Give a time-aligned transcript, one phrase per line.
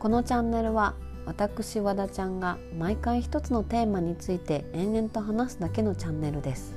[0.00, 0.94] このチャンネルは
[1.26, 6.74] 私和田ちゃんが毎回一つのテーマについて延々と話すだけのチャンネルです。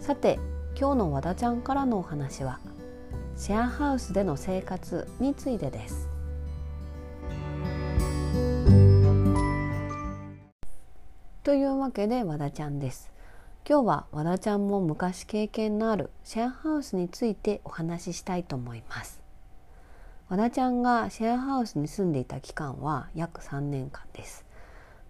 [0.00, 0.38] さて
[0.74, 2.60] 今日の和田ちゃんからのお話は
[3.36, 6.08] シェアハウスでの生活についてです。
[11.42, 13.12] というわけで和田ちゃんです。
[13.68, 19.21] 今日は和田ちゃんも昔経験のあるシェアハウスについてお話ししたいと思います。
[20.32, 24.46] 和田ちゃんがシェアハウスに住んでいた期間は約3年間です。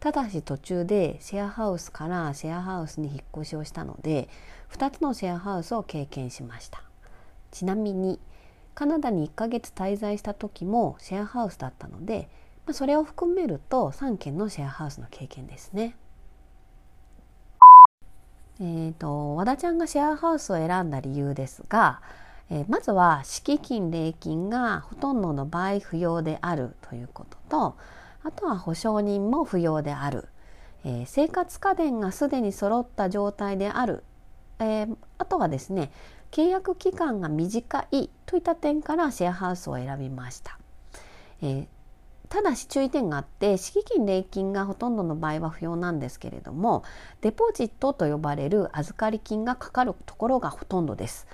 [0.00, 4.28] ただし途中でシェアハウスからシェアハウスに引っ越しをしたので
[4.72, 6.82] 2つのシェアハウスを経験しました。
[7.52, 8.18] ちなみに
[8.74, 12.28] カナダに1ヶ月滞在した時もシェアハウスだったので
[12.72, 15.94] それを含めると3軒のシェアハウスの経験ですね。
[18.58, 22.00] えーと和田ちゃんがシェアハウスを選んだ理由ですが
[22.54, 27.76] えまずは敷金礼金がほとんどの場合不要であるということと
[28.22, 30.28] あとは保証人も不要である、
[30.84, 34.04] えー、生活家電がすでに揃った状態である、
[34.58, 35.92] えー、あとはですね
[36.30, 40.58] 契約期間が短いといった点からシェアハウスを選びました。
[41.40, 41.66] えー
[42.28, 46.82] ただし注意点があって敷金礼金がほとんどの場合は不要なんですけれども
[47.20, 51.26] デポジットと呼ばれる預かり金がかかるところがほとんどです。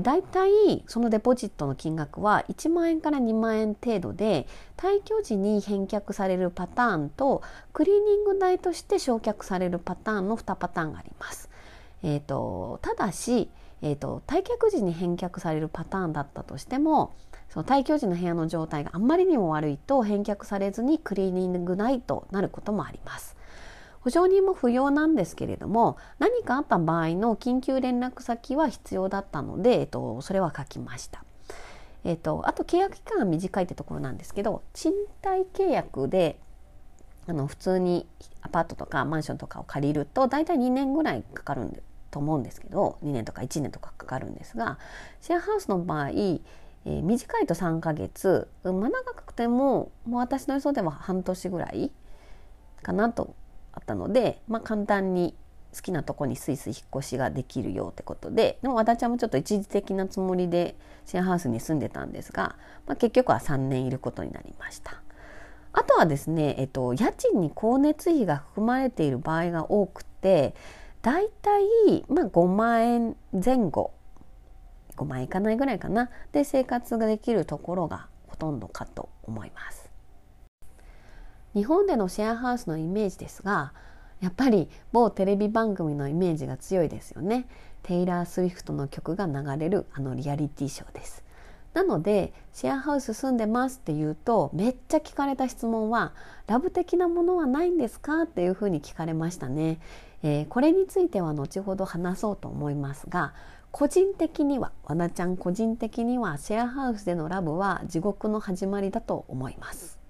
[0.00, 7.42] だいたいそのデポジットの金額は1万円から2万円程度で退去時に返却されるパターンと
[7.74, 11.50] クリーニング代として焼却されるパターンの2パターンがあります。
[12.02, 13.48] えーと、ただし、
[13.82, 17.14] えーと、退却時に返却されるパターンだったとしても
[17.50, 23.36] その退去時の部屋の状態があんまりにも悪いと返却されずにクリーニング代となることもあります。
[24.02, 31.24] 保証人も不要なんですけれども何かあった場合の緊急連絡先は必要だったので、えっと、それは書きました。
[32.04, 34.92] えっと、あと契約期間が短いってところなんですけど賃
[35.22, 36.40] 貸契約で
[37.28, 38.08] あの普通に
[38.40, 41.80] アパートとかマンションとかを借りると大体2年ぐらいかかるんで
[42.12, 44.78] と思うんですけど2年とか1年とかかかるんですが
[45.20, 51.90] シェアハウスの場合、えー、短いと3ヶ月、まあ、長くてももう私の予想では半年ぐらい
[52.82, 53.34] かなと
[53.72, 55.34] あったので、まあ、簡単に
[55.74, 62.56] 好きなとこにスイスイ引っ越しができるよってことででも和田ちゃんもちょっと一時的なつもりでシェアハウスに住んでたんですが、
[62.86, 65.02] まあ、結局は3年いることになりました。
[65.74, 70.54] あとはですね、えっと、家賃に光熱費が含まれている場合が多くて
[71.00, 73.92] だいたい、まあ、5万円前後
[74.96, 79.81] 5万円いかないぐらいかなで生活ができるところがほとんどかと思います。
[81.54, 83.72] 日本でのシェアハウスのイメージですが
[84.20, 87.46] やっぱり某テレビ番組のイメージが強いですよね。
[87.82, 91.24] テイラー・スウィフトの曲が流れるあのリアリティショーです。
[91.74, 96.12] なのでシェアハウス住んでますって言うとめっちゃ聞かれた質問は
[96.46, 98.22] ラブ的なものはないんですか？
[98.22, 99.80] っていうふうに聞かれましたね、
[100.22, 103.32] えー、これについては後ほど話そうと思いますが
[103.70, 110.01] 個人的には和田ちゃん個人的にはシェアハウスでのラブは地獄の始まりだと思います。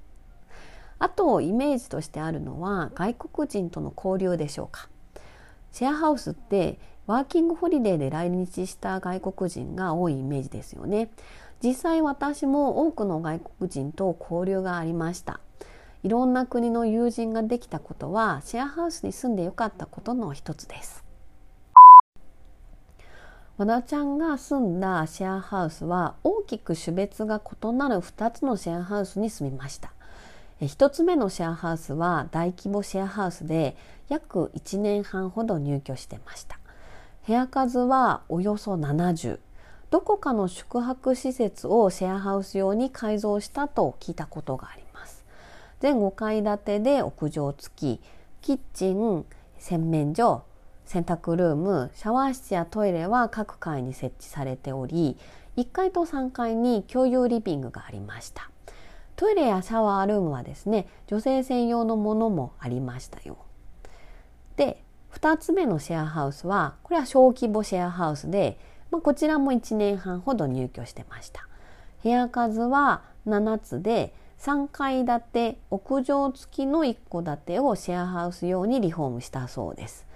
[1.02, 4.88] あとイメージとしてあるのは外国人との交流でしょうか。
[5.72, 11.10] シェアハウスってワーキングホリデーで来日した外国人が多いイメージですよね。
[11.60, 15.40] 実際私も多くの外国人と交流がありました。
[16.04, 21.04] いろんな国の友人ができたことはシェアハウスに住んでよかったことの一つです。
[23.58, 29.92] 和田ちゃんが住んだシェアハウスは大きく種別が異なる2つのシェアハウスに住みました。
[30.66, 33.76] 1つ目のシェアハウスは大規模シェアハウスで
[34.08, 36.58] 約1年半ほど入居してました。
[37.26, 39.38] 部屋数はおよそ70
[39.90, 45.24] どこかの宿泊施設をシェアハウス用に改造したと聞いたことがあります。
[45.80, 48.00] 全5階建てで屋上付き
[48.40, 49.24] キッチン
[49.58, 50.44] 洗面所
[50.86, 55.16] 洗濯ルームシャワー室やトイレは各階に設置されており
[55.56, 58.51] 1階と3階に共有リビングがありました。
[59.16, 63.38] トイレやシャワールームはですね女性専用のものもありましたよ。
[64.56, 64.82] で
[65.12, 68.58] 2つ目のシェアハウスはこれは小規模シェアハウスで、
[68.90, 71.46] まあ、こちらも1年半ほど入居してました。
[72.02, 80.06] 部屋数は7つで3階建て屋上付きの一戸建てをシェアハウス用にリフォームしたそうです。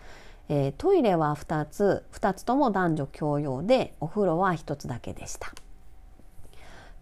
[0.48, 5.52] えー、トイレは2つ2つとも男女共用でお風呂は1つだけでした。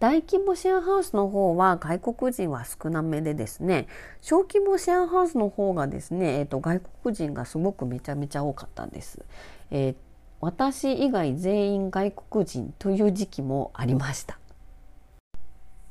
[0.00, 3.86] 大規模シェアハウスの方は外国人は少なめでですね
[4.20, 9.24] 小規模シェアハウスの方がですね、えーと、外国人がすごくめちゃめちゃ多かったんです。
[9.70, 9.94] えー、
[10.40, 14.38] 私以外全員外国人という時期もありました。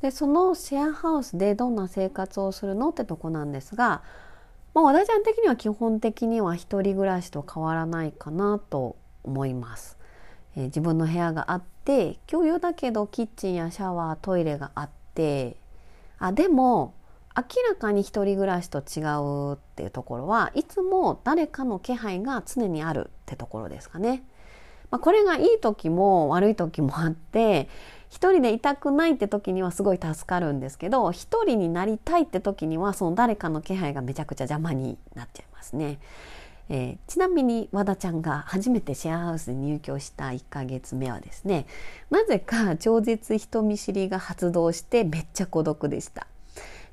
[0.01, 4.03] でそのシェアハウスでどんな生活をするのってとこなんですが、
[4.73, 9.97] まあ、和田ちゃん的には基本的には一人暮らしと変わらないかなと思います。
[10.55, 15.57] えー、自分の部屋があって共有だけどキッチンやシャワートイレがあって
[16.19, 16.93] あでも
[17.35, 24.23] 明らかに一人暮らしと違うっていうところはいつも誰かの気配が常にあるってところですかね。
[24.91, 27.67] まあ、これがいい時も悪い時もあって
[28.09, 35.97] 一人でいたくないって時にはすごい助かるんですけど一人になりたいって時にはその誰かの気配がめちゃくちゃ邪魔になっちゃいますね。
[36.69, 41.65] えー、ちなみに和田ちゃんが初めてシェアハウスに入居した1ヶ月目はですね
[42.09, 46.27] なぜか超絶人見知りが発動してめっちゃ孤独でした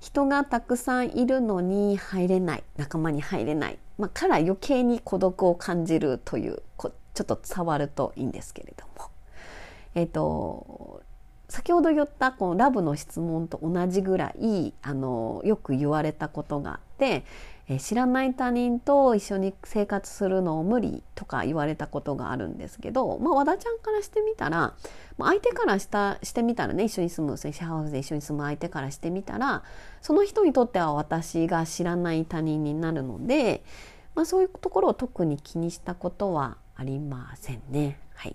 [0.00, 6.62] 人がたくさんいるのに入れない仲間に入れない、まあ、から余計に孤独を感じるという
[7.14, 9.10] ちょっと伝わるといいんですけれども。
[9.94, 11.02] えっ、ー、と
[11.48, 17.24] 先ほど言ったこのラブの質問と同じぐらいあのよく言われたことがあって、
[17.72, 24.74] え、知らない他人と一緒に生活するのを無理とか言われたことがあるんですけど、まあ、和田ちゃんからしてみたら、
[25.16, 29.62] ま、相手からしたしてみたらね一緒に住むシェアハウスで一緒に住む相手からしてみたら
[30.02, 33.62] その人にとっては私が知らない他人になるので、
[34.16, 38.00] まあ、そういうところを特に気にしたことはありませんね。
[38.14, 38.34] はい。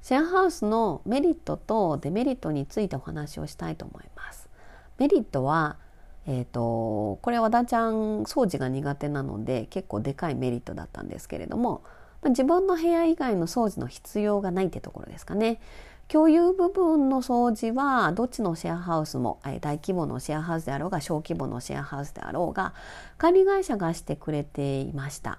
[0.00, 4.48] シェアハウスのメリットとデメリットについてお話をしたいと思います。
[4.96, 5.76] メリットは、
[6.26, 11.82] えーと、これ和田ちゃん掃除が苦手なので結構でかいメリットだったんですけれども
[12.24, 15.60] 自分の部屋以外の掃除の必要がないってところですかね。
[16.08, 22.74] 共有部分の掃除はどっちのシェアハウスも大規模のシェアハウスであろうが小規模のシェアハウスであろうが
[23.16, 25.38] 管理会社がしてくれていました。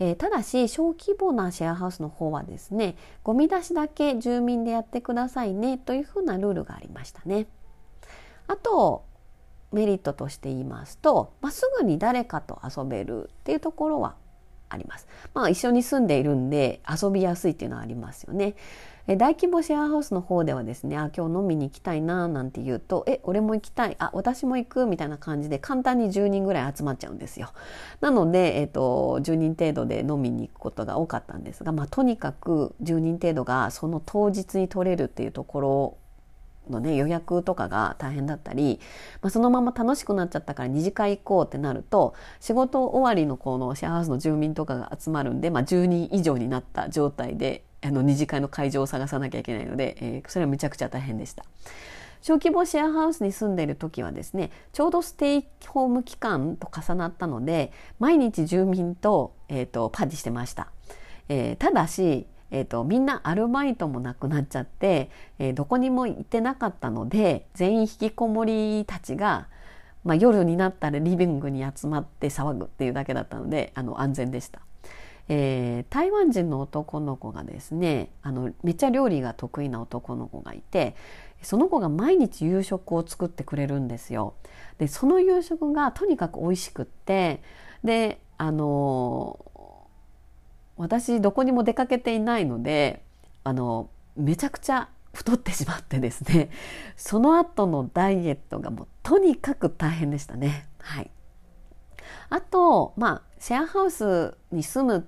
[0.00, 7.46] えー、ただし小規模なシェアハウスの方はですねゴミ出しだけ住民でやってくださいねというふうなルールがありましたね。
[8.48, 9.04] あと
[9.74, 14.16] メリットとして言いますと、まあ、すぐに誰かと遊べるっていうところは
[14.68, 15.06] あります。
[15.34, 18.54] まあ一緒に住んでいるんで遊びやすいっていうのはありますよね。
[19.06, 27.52] え大規模シェアハウスの方ではですねあ今日飲みに行きたいななんて言うとえ俺も行きたいあ私も行くみたいな感じで簡単に10人ぐらい集まっちゃうんですよ
[28.00, 35.96] なので、えーと、10人程度で飲みに行くことが多かったんですが、まあ、とにかく10人程度がその当日に取れるっていうところ
[36.70, 38.80] のね予約とかが大変だったり、
[39.22, 51.44] まあ、そのまま楽しくなっちゃったから二次会行こうってなると仕事終わりのこのシェアハウスの住民とかが集まるんで、まあ、10人以上になった状態であの二次会の会場を探さなきゃいけないので、えー、それはめちゃくちゃ大変でした。
[52.22, 60.68] 小規模シェアハウスに住んでいる時はですねちょうどステイホーム期間と重なったので毎日住民と,、えーと、パーティーしてました、
[61.28, 65.10] えー、ただし、えーと、みんなアルバイトもなくなっちゃって、
[65.40, 69.48] えー、どこにも行ってなかったので全員引きこもりたちが、
[70.04, 74.60] まあ、夜になったらリビングに集まって騒ぐっていうだけだったのであの安全でした。
[75.28, 80.94] えー、台湾人の男の子がですねあのめっちゃ料理が得意な男の子がいて
[81.42, 84.34] その子が毎日夕食を作ってくれるんですよ。
[84.78, 87.42] でその夕食がとにかく美味しくって
[87.82, 89.44] であの
[90.76, 93.04] 私どこにも出かけていないので
[93.44, 96.50] あのめちゃくちゃ太ってしまってですね
[96.96, 100.66] その後のダイエットがもうとにかく大変でしたね。
[100.80, 101.10] はい、
[102.30, 105.02] あとまあシェアハウスに住むっ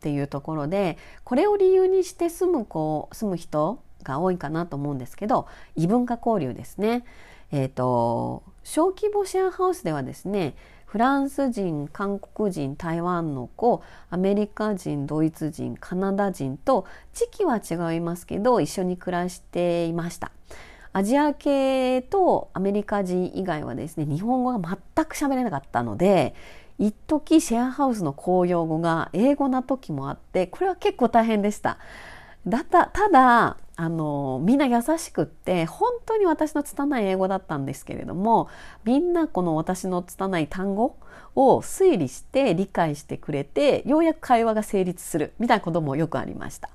[0.00, 5.46] ていうところでこれを理由にして住む子住む人が多いかなと思うんですけど
[5.76, 7.04] 異文化交流ですね。
[7.52, 10.54] えーと、小規模シェアハウスではですね
[10.92, 16.84] フランス人韓国人台湾の子アメリカ人ドイツ人カナダ人と
[17.14, 20.32] 地域は違いますけど一緒に暮らしていました。
[20.92, 26.34] アジア系とアメリカ人以外はですね日本語が全く喋れなかったので
[26.78, 31.78] 一時シェアハウスの公用語が英語な時もあってこれは結構大変でした。
[32.46, 38.48] だたただあのみんな優しくって本当に私の拙い英語だったんですけれども
[38.84, 40.96] みんなこの私の拙い単語
[41.34, 46.68] を推理して理解してくれてようやく会話が成立するみたいなこともよくありました。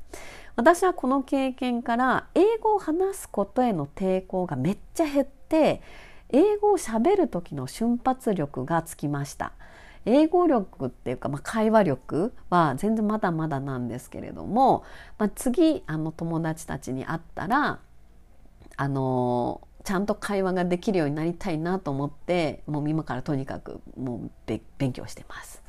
[0.55, 5.83] 私はこの経験から英語を話すことへの抵抗がめっちゃ減って
[6.29, 9.53] 英語をしゃべる時の瞬発力がつきました。
[10.07, 14.85] 英語力っていうか、まあ、会話力は全然まだまだなんですけれども、
[15.17, 17.79] まあ、次あの友達たちに会ったら
[18.77, 25.61] あのちゃんと会話ができるようになりたいなと思ってもう今からとにかくもう勉強してます。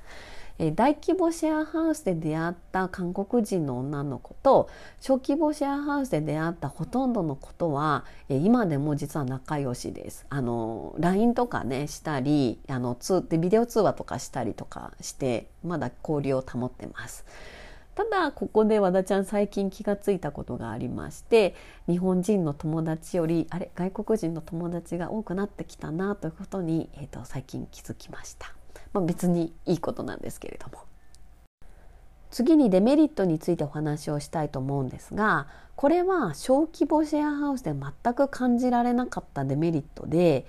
[0.59, 4.69] え大規模シェアハウスで出会った韓国人の女の子と
[5.01, 10.27] 小規模シェアハウスで出会ったほとんどのことは、え今でも実は仲良しです。
[10.29, 17.25] あの LINE とかねしたりあの通でビデオ通話とかしたりとかしてまだ交流を保ってます。
[17.99, 21.57] ただここで和田ちゃん最近気がついたことがありまして
[21.89, 28.55] 日本人の友達よりあれ外国人の友達が多くなってきたなということに、えーと、最近気づきました、
[28.93, 30.89] まあ、別にいいことなんですけれども。
[32.31, 40.47] 次にデメリットについてお話をしたいと思うんですがこれは小規模シェアハウスで全く感じられなかったデメリットで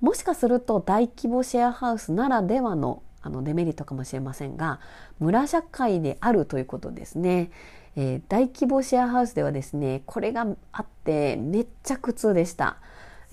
[0.00, 4.78] もしかすると大規模シェアハウスならではのあのデメリットかもしれませんが
[5.18, 7.50] 村社会であるということですね、
[7.96, 12.76] えー、大規模シェアハウスではですねこれがあってめっちゃ苦痛でした、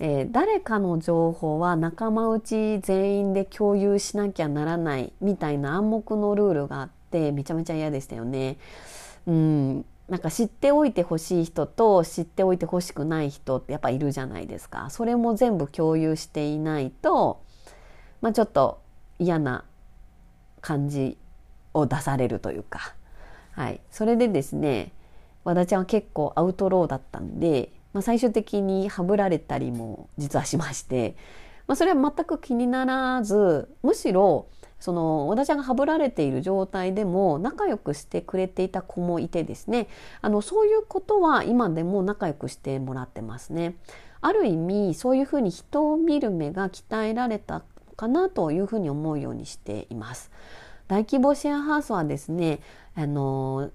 [0.00, 8.56] えー、誰かの情報は仲間内全員で共有しなきゃならないみたいな暗黙のルールがあってめちゃめちゃ嫌でしたよね。
[9.26, 9.84] うん。
[10.08, 14.90] なんか知っておいてほしい人と知っておいてほしくない人ってやっぱいるじゃないですか。
[14.90, 17.40] それも全部共有していないと
[18.20, 18.82] まあちょっと
[19.18, 19.64] 嫌な
[20.60, 21.16] 感じ
[21.72, 22.94] を出されるというか、
[23.52, 24.92] はい、それでですね
[25.44, 31.16] 和田ちゃんは結構アウトローだったんで、まあ、最終的にはぶられたりも実はしまして、
[31.66, 34.48] まあ、それは全く気にならずむしろ
[34.80, 39.88] その和田ちゃんがはぶられている状態でも仲良くしてくれていた子もいてですね
[40.20, 43.76] あのそういうことは今でも仲良くしてもらってますね。
[44.20, 47.62] ある意味そういうふうに人を見る目が鍛えられた
[47.96, 50.30] かなというふうに思うようにしています。
[50.88, 52.60] 大規模シェアハウスはですね
[52.94, 53.70] あの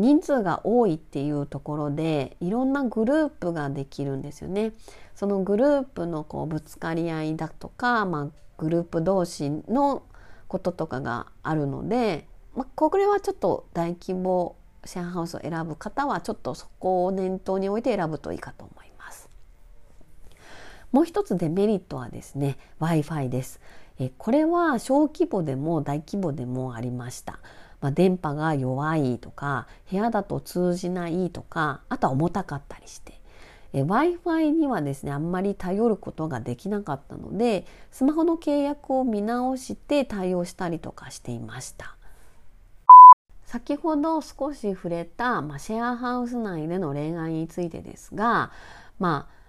[0.00, 4.72] 人数が多いっていうところでいろんなグループができるんですよね。
[5.14, 10.02] そのグループのこうぶつかり合いだとか、まあ、グループ同士の
[10.48, 12.26] こととかがあるので、
[12.56, 19.28] まあ、これはちょっと大規模シェアハウスを選ぶ方はちょっとそこを念頭に置いて選ぶといいかと思います。
[20.92, 23.60] もう一つデメリットはですね Wi-Fi です。
[23.98, 27.38] えこれは小規模でも大規模でもありました。
[27.80, 33.20] まあ、電波が弱いとか部屋だと通じないとかあとは重たかったりして。
[33.72, 41.96] w i f i にはですねあんまり頼ることができなかったのでスマホの契約を見直して対応したりとかしていました。
[43.44, 48.52] 先ほど少し触れた、まあ、シェアハウス内での恋愛についてですが
[49.00, 49.39] まあ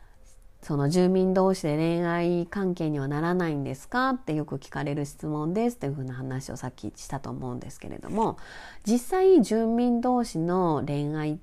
[0.61, 4.09] その住民同士で恋愛関係にはならないんですか？
[4.09, 8.37] ってよく聞かれる質問ですというふうな話をさっきしたと思うんですけれども
[8.85, 11.37] 実際住民同士の恋愛っ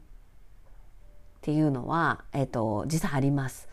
[1.40, 3.68] ていうのは、えっと、実際あります。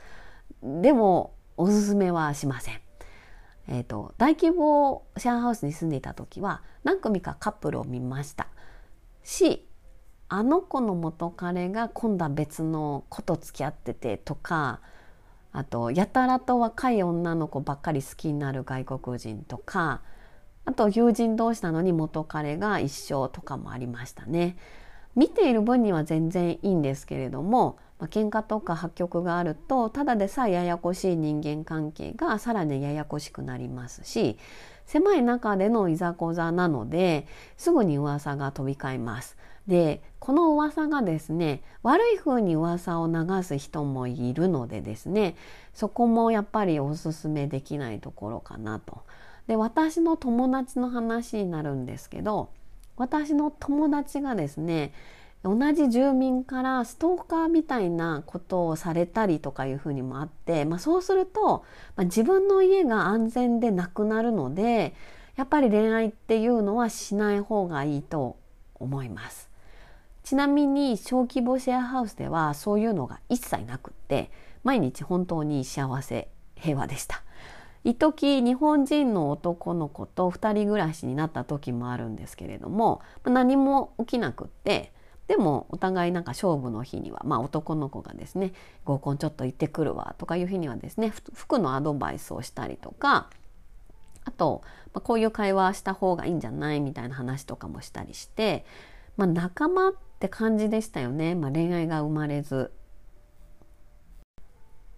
[0.63, 2.81] でもおすすめはしません。
[3.67, 8.47] えっと、大規模シェアハウスに住んでいた時は何組かカップルを見ました
[9.23, 9.67] し
[10.29, 14.81] あの子の元彼が今度は別の子と付き合っててとか
[15.55, 20.01] あとやたらと若い女の子ばっかり好きになる外国人とか
[20.65, 24.57] あと友人同士なのに元彼が一緒とかもありましたね。
[25.15, 34.37] 見ている分には全然いいんですけれども、まあ、喧嘩とか破局があるとただでさえややこしい人間関係がさらにややこしくなりますし
[34.85, 37.27] 狭い中でのいざこざなので
[37.57, 39.37] すぐに噂が飛び交います。
[39.67, 45.35] でこの噂がですね悪い風に噂を流す人もいるのでですね
[45.73, 49.01] そこもやっぱりおすすめできないところかなと。
[49.47, 52.49] で私の友達の話になるんですけど
[52.97, 54.91] 私の友達がですね
[55.45, 61.63] 同じ住民からストーカーみたいなことをされたりとかいうふうにもあって、まあ、そうすると、
[61.95, 64.95] まあ、自分の家が安全でなくなるので
[65.35, 68.37] やっぱり恋愛っていうのはしない方がいいと
[68.75, 69.49] 思います。
[70.23, 74.31] ちなみに小規模シェアハウスではそういうのが一切なくって
[74.63, 77.21] 毎日本当に幸せ平和でした。
[77.83, 84.91] 一時日本人の男の子と2人暮らしになった時もあるんですけれども何も起きなくって
[85.27, 88.53] でもお互いなんか勝負の日には、まあ、男の子がですね
[88.83, 93.29] 合コンちょっと行ってくるわとかいう日にはですね服のアドバイスをしたりとか
[94.23, 94.61] あと、
[94.93, 98.65] まあ、こういう会話した方がいいんじゃないみたいな話とかもしたりして、
[99.17, 102.71] まあ、仲間って感じでしたよね、まあ、恋愛が生まれず。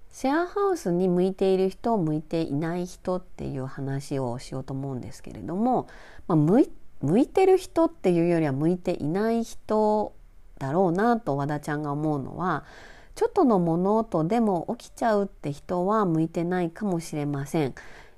[0.10, 5.88] シェアハウスに向いている人向いていない人っていう話をしようと思うんですけれども、
[6.28, 10.16] まあ、向い向いてる人っていうよりは向いていない人
[10.60, 12.64] だろうなと和田ちゃんが思うのは
[13.16, 17.74] ちょっとの物音でも起きちゃうって人は向いてないかもしれません。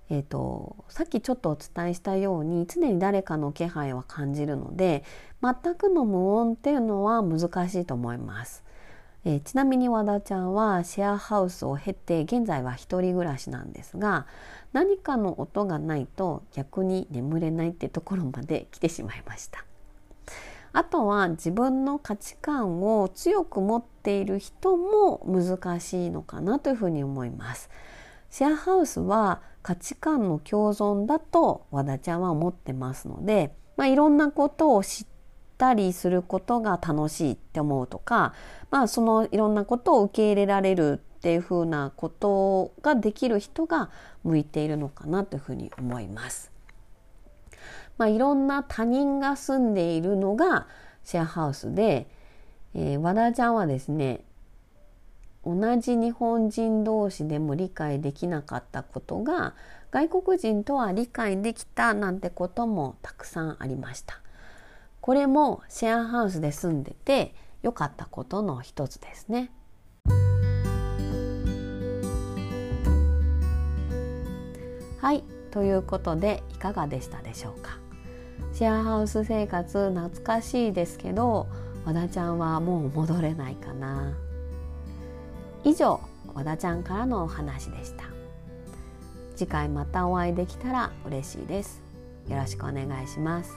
[0.10, 5.04] えーと、さっきちょっとお伝えしたように常に誰かの気配は感じるので
[5.42, 8.64] 全くの無音っていうのは難しいと思います。
[9.26, 14.28] えー、ちなみに和田ちゃんはシェアハウスを経て現在は一人暮らしなんですが
[14.72, 19.66] 何かの音がないと逆に眠れないってところまで来てしまいました。
[20.74, 27.70] あとは自分の価値観を強く持っている人も難しいのかなというふうに思います。
[28.30, 35.08] シェアハウスは価値観の共存だと和田ちゃんは思ってますので、まあ、いろんなことを知っ
[35.58, 38.34] たりすることが楽しいって思うとか、
[38.72, 43.90] まあ、そのいろんなことを受け入れられるっていうふうなことができる人が
[44.24, 46.59] 向いているのかなというふうに思います。
[48.00, 50.68] まあ、いろんな他人が住んでいるのが
[51.04, 52.08] シェアハウスで、
[52.74, 54.24] えー、和田ちゃんはですね
[55.46, 59.54] 同じ日本人同士でも理解できなかったことが
[59.92, 64.22] 外国人とは理解できたなんてこともたくさんありました。
[65.02, 69.52] これもシェアハウスで住んでて良かったことの一つですね。
[75.02, 77.89] はいということでいかがでしたでしょうか？
[78.54, 81.48] シェアハウス生活懐かしいですけど
[81.86, 84.14] 和田ちゃんはもう戻れないかな。
[85.64, 86.00] 以上
[86.34, 88.06] 和田ちゃんからのお話でした。
[89.36, 91.82] 次回またお会いできたら嬉しいです。
[92.28, 93.56] よろしくお願いします。